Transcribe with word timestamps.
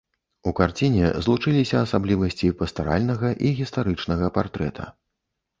У 0.51 0.53
карціне 0.59 1.11
злучыліся 1.25 1.77
асаблівасці 1.87 2.51
пастаральнага 2.63 3.33
і 3.49 3.53
гістарычнага 3.61 4.35
партрэта. 4.39 4.83